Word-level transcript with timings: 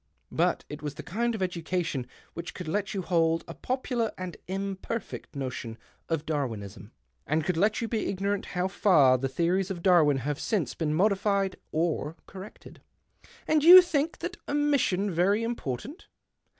But 0.31 0.65
it 0.67 0.81
vas 0.81 0.95
the 0.95 1.03
kind 1.03 1.35
of 1.35 1.43
education 1.43 2.07
which 2.33 2.55
could 2.55 2.67
let 2.67 2.91
rou 2.95 3.03
hold 3.03 3.43
a 3.47 3.53
popular 3.53 4.11
and 4.17 4.35
imperfect 4.47 5.35
notion 5.35 5.77
of 6.09 6.25
Darwinism, 6.25 6.91
and 7.27 7.43
could 7.45 7.55
let 7.55 7.81
you 7.81 7.87
be 7.87 8.07
ignorant 8.07 8.47
low 8.55 8.67
far 8.67 9.19
the 9.19 9.29
theories 9.29 9.69
of 9.69 9.83
Darwin 9.83 10.17
have 10.17 10.39
since 10.39 10.73
3een 10.73 10.93
modified 10.93 11.55
or 11.71 12.15
corrected."" 12.25 12.81
And 13.47 13.63
you 13.63 13.79
think 13.83 14.17
that 14.17 14.37
omission 14.47 15.11
very 15.11 15.43
impor 15.43 15.77
tant 15.79 16.07